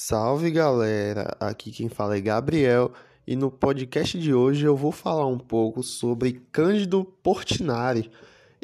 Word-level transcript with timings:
Salve 0.00 0.52
galera, 0.52 1.36
aqui 1.40 1.72
quem 1.72 1.88
fala 1.88 2.16
é 2.16 2.20
Gabriel 2.20 2.92
e 3.26 3.34
no 3.34 3.50
podcast 3.50 4.16
de 4.16 4.32
hoje 4.32 4.64
eu 4.64 4.76
vou 4.76 4.92
falar 4.92 5.26
um 5.26 5.36
pouco 5.36 5.82
sobre 5.82 6.40
Cândido 6.52 7.04
Portinari. 7.20 8.08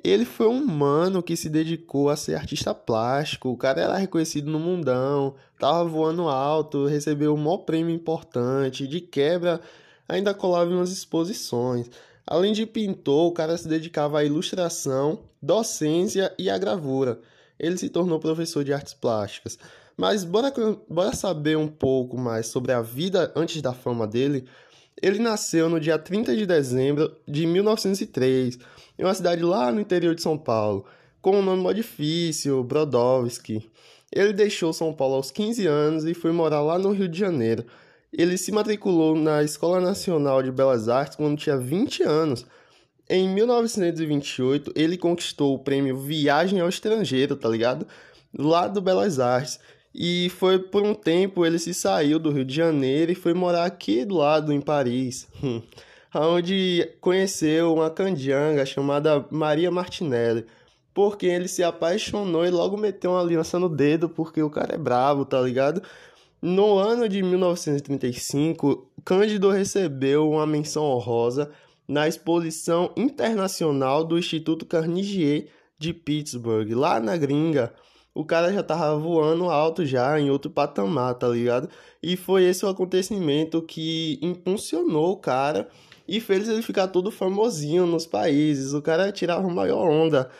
Ele 0.03 0.25
foi 0.25 0.47
um 0.47 0.65
mano 0.65 1.25
que 1.25 1.37
se 1.37 1.51
dedicou 1.51 2.09
a 2.09 2.17
ser 2.17 2.37
artista 2.37 2.73
plástico, 2.73 3.49
o 3.49 3.57
cara 3.57 3.81
era 3.81 3.97
reconhecido 3.97 4.49
no 4.49 4.61
mundão, 4.61 5.35
tava 5.59 5.85
voando 5.85 6.29
alto, 6.29 6.87
recebeu 6.87 7.35
um 7.35 7.37
maior 7.37 7.59
prêmio 7.59 7.93
importante, 7.93 8.87
de 8.87 9.01
quebra 9.01 9.61
ainda 10.09 10.33
colava 10.33 10.71
em 10.71 10.75
umas 10.75 10.93
exposições. 10.93 11.91
Além 12.25 12.53
de 12.53 12.65
pintor, 12.65 13.27
o 13.27 13.33
cara 13.33 13.59
se 13.59 13.67
dedicava 13.67 14.21
à 14.21 14.25
ilustração, 14.25 15.25
docência 15.43 16.33
e 16.39 16.49
à 16.49 16.57
gravura. 16.57 17.21
Ele 17.59 17.77
se 17.77 17.89
tornou 17.89 18.21
professor 18.21 18.63
de 18.63 18.73
artes 18.73 18.95
plásticas. 18.95 19.59
Mas 19.97 20.25
bora, 20.25 20.53
bora 20.89 21.15
saber 21.15 21.57
um 21.57 21.69
pouco 21.69 22.19
mais 22.19 22.47
sobre 22.47 22.73
a 22.73 22.83
vida 22.83 23.33
antes 23.37 23.63
da 23.63 23.73
fama 23.73 24.07
dele. 24.07 24.45
Ele 25.01 25.19
nasceu 25.19 25.69
no 25.69 25.79
dia 25.79 25.99
30 25.99 26.37
de 26.37 26.47
dezembro 26.47 27.17
de 27.27 27.47
1903, 27.47 28.59
em 28.99 29.05
uma 29.05 29.15
cidade 29.15 29.43
lá 29.43 29.71
no 29.71 29.81
interior 29.81 30.15
de 30.15 30.23
São 30.23 30.39
Paulo, 30.39 30.85
com 31.21 31.39
um 31.39 31.43
nome 31.43 31.63
mó 31.63 31.73
difícil, 31.73 32.63
Brodowski. 32.65 33.71
Ele 34.13 34.33
deixou 34.33 34.73
São 34.73 34.93
Paulo 34.93 35.17
aos 35.17 35.31
15 35.31 35.67
anos 35.67 36.05
e 36.05 36.15
foi 36.15 36.31
morar 36.31 36.63
lá 36.63 36.79
no 36.79 36.93
Rio 36.93 37.09
de 37.09 37.19
Janeiro. 37.19 37.65
Ele 38.13 38.39
se 38.39 38.53
matriculou 38.53 39.17
na 39.17 39.43
Escola 39.43 39.81
Nacional 39.81 40.41
de 40.41 40.53
Belas 40.53 40.89
Artes 40.89 41.17
quando 41.17 41.37
tinha 41.37 41.57
20 41.57 42.05
anos. 42.05 42.47
Em 43.11 43.29
1928, 43.29 44.73
ele 44.77 44.97
conquistou 44.97 45.55
o 45.55 45.59
prêmio 45.59 45.99
Viagem 45.99 46.61
ao 46.61 46.69
Estrangeiro, 46.69 47.35
tá 47.35 47.49
ligado? 47.49 47.87
Lá 48.37 48.69
do 48.69 48.81
Belas 48.81 49.19
Artes. 49.19 49.59
E 49.95 50.29
foi 50.31 50.59
por 50.59 50.83
um 50.83 50.93
tempo 50.93 51.47
ele 51.47 51.59
se 51.59 51.73
saiu 51.73 52.19
do 52.19 52.31
Rio 52.31 52.45
de 52.45 52.55
Janeiro 52.55 53.13
e 53.13 53.15
foi 53.15 53.33
morar 53.33 53.65
aqui 53.65 54.05
do 54.05 54.17
lado, 54.17 54.53
em 54.53 54.61
Paris, 54.61 55.29
onde 56.13 56.91
conheceu 57.01 57.73
uma 57.73 57.89
candianga 57.89 58.67
chamada 58.67 59.25
Maria 59.31 59.71
Martinelli, 59.71 60.47
por 60.93 61.17
quem 61.17 61.31
ele 61.35 61.47
se 61.47 61.63
apaixonou 61.63 62.45
e 62.45 62.51
logo 62.51 62.77
meteu 62.77 63.13
uma 63.13 63.21
aliança 63.21 63.57
no 63.57 63.69
dedo, 63.69 64.09
porque 64.09 64.43
o 64.43 64.51
cara 64.51 64.75
é 64.75 64.79
bravo, 64.79 65.25
tá 65.25 65.41
ligado? 65.41 65.81
No 66.43 66.77
ano 66.77 67.09
de 67.09 67.23
1935, 67.23 68.91
Cândido 69.05 69.49
recebeu 69.49 70.29
uma 70.29 70.47
menção 70.47 70.85
honrosa 70.85 71.51
na 71.87 72.09
exposição 72.09 72.93
internacional 72.97 74.05
do 74.05 74.19
Instituto 74.19 74.67
Carnegie 74.67 75.49
de 75.79 75.95
Pittsburgh, 75.95 76.73
lá 76.73 76.99
na 76.99 77.17
gringa 77.17 77.73
o 78.15 78.25
cara 78.25 78.53
já 78.53 78.63
tava 78.63 78.97
voando 78.97 79.51
alto 79.51 79.85
já, 79.85 80.19
em 80.21 80.31
outro 80.31 80.51
patamar, 80.51 81.15
tá 81.15 81.29
ligado? 81.29 81.69
E 82.01 82.17
foi 82.17 82.45
esse 82.45 82.65
o 82.65 82.69
acontecimento 82.69 83.61
que 83.61 84.19
impulsionou 84.23 85.13
o 85.13 85.17
cara 85.17 85.69
e 86.07 86.21
fez 86.21 86.49
ele 86.49 86.63
ficar 86.63 86.89
todo 86.89 87.11
famosinho 87.11 87.87
nos 87.87 88.07
países. 88.07 88.73
O 88.73 88.81
cara 88.81 89.11
tirava 89.11 89.49
maior 89.49 89.89
onda. 89.91 90.31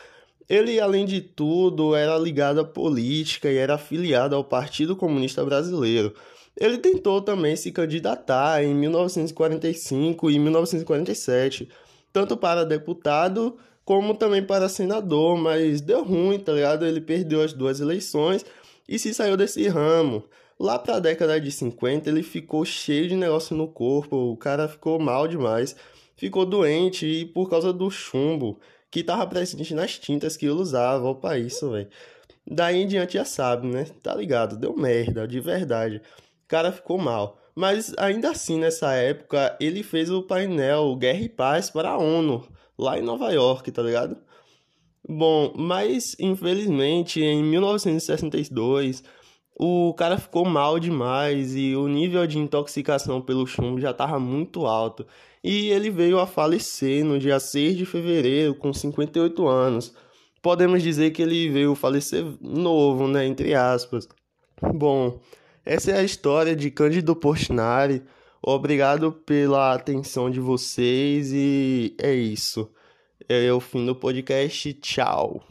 Ele, 0.47 0.79
além 0.79 1.05
de 1.05 1.19
tudo, 1.19 1.95
era 1.95 2.17
ligado 2.17 2.61
à 2.61 2.63
política 2.63 3.51
e 3.51 3.57
era 3.57 3.75
afiliado 3.75 4.35
ao 4.35 4.43
Partido 4.43 4.95
Comunista 4.95 5.43
Brasileiro. 5.43 6.13
Ele 6.57 6.77
tentou 6.77 7.21
também 7.21 7.55
se 7.55 7.71
candidatar 7.71 8.63
em 8.63 8.73
1945 8.73 10.31
e 10.31 10.39
1947, 10.39 11.67
tanto 12.13 12.37
para 12.37 12.63
deputado 12.63 13.57
como 13.85 14.15
também 14.15 14.43
para 14.43 14.67
senador, 14.67 15.37
mas 15.37 15.79
deu 15.79 16.03
ruim, 16.03 16.39
tá 16.39 16.51
ligado? 16.51 16.85
Ele 16.85 16.99
perdeu 16.99 17.41
as 17.41 17.53
duas 17.53 17.79
eleições 17.79 18.43
e 18.89 18.97
se 18.97 19.13
saiu 19.13 19.37
desse 19.37 19.67
ramo. 19.67 20.23
Lá 20.59 20.79
para 20.79 20.95
a 20.95 20.99
década 20.99 21.39
de 21.39 21.51
50, 21.51 22.09
ele 22.09 22.23
ficou 22.23 22.65
cheio 22.65 23.07
de 23.07 23.15
negócio 23.15 23.55
no 23.55 23.67
corpo, 23.67 24.15
o 24.31 24.37
cara 24.37 24.67
ficou 24.67 24.99
mal 24.99 25.27
demais, 25.27 25.75
ficou 26.17 26.45
doente 26.45 27.05
e 27.05 27.25
por 27.25 27.49
causa 27.49 27.71
do 27.71 27.91
chumbo 27.91 28.59
que 28.89 29.03
tava 29.03 29.27
presente 29.27 29.75
nas 29.75 29.99
tintas 29.99 30.35
que 30.35 30.45
ele 30.45 30.53
usava. 30.53 31.05
Opa, 31.07 31.37
isso, 31.37 31.69
velho. 31.69 31.89
Daí 32.49 32.81
em 32.81 32.87
diante 32.87 33.15
já 33.15 33.25
sabe, 33.25 33.67
né? 33.67 33.85
Tá 34.01 34.15
ligado? 34.15 34.57
Deu 34.57 34.75
merda, 34.75 35.27
de 35.27 35.39
verdade. 35.39 35.97
O 35.97 36.47
cara 36.47 36.71
ficou 36.71 36.97
mal. 36.97 37.37
Mas 37.53 37.93
ainda 37.97 38.31
assim, 38.31 38.57
nessa 38.59 38.93
época, 38.93 39.55
ele 39.59 39.83
fez 39.83 40.09
o 40.09 40.23
painel 40.23 40.95
Guerra 40.95 41.21
e 41.21 41.29
Paz 41.29 41.69
para 41.69 41.89
a 41.89 41.97
ONU 41.97 42.47
lá 42.77 42.97
em 42.97 43.01
Nova 43.01 43.31
York, 43.31 43.71
tá 43.71 43.81
ligado? 43.81 44.17
Bom, 45.07 45.53
mas 45.55 46.15
infelizmente 46.19 47.21
em 47.21 47.43
1962 47.43 49.03
o 49.57 49.93
cara 49.93 50.17
ficou 50.17 50.43
mal 50.43 50.79
demais 50.79 51.55
e 51.55 51.75
o 51.75 51.87
nível 51.87 52.27
de 52.27 52.37
intoxicação 52.37 53.21
pelo 53.21 53.47
chumbo 53.47 53.79
já 53.79 53.91
estava 53.91 54.19
muito 54.19 54.65
alto. 54.65 55.05
E 55.43 55.69
ele 55.69 55.89
veio 55.89 56.19
a 56.19 56.27
falecer 56.27 57.05
no 57.05 57.17
dia 57.19 57.39
6 57.39 57.77
de 57.77 57.85
fevereiro 57.85 58.55
com 58.55 58.73
58 58.73 59.47
anos. 59.47 59.93
Podemos 60.41 60.83
dizer 60.83 61.11
que 61.11 61.21
ele 61.21 61.49
veio 61.49 61.73
falecer 61.75 62.25
novo, 62.41 63.07
né, 63.07 63.25
entre 63.25 63.53
aspas. 63.53 64.09
Bom, 64.61 65.19
essa 65.63 65.91
é 65.91 65.99
a 65.99 66.03
história 66.03 66.55
de 66.55 66.69
Cândido 66.69 67.15
Portinari 67.15 68.03
Obrigado 68.47 69.11
pela 69.11 69.73
atenção 69.73 70.29
de 70.29 70.39
vocês 70.39 71.33
e 71.33 71.95
é 71.99 72.13
isso. 72.13 72.71
É 73.27 73.51
o 73.51 73.59
fim 73.59 73.83
do 73.83 73.95
podcast. 73.95 74.71
Tchau. 74.75 75.43